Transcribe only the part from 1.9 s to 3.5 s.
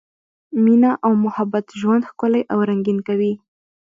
ښکلی او رنګین کوي.